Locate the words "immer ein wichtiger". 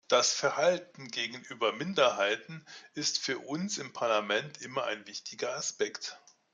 4.63-5.55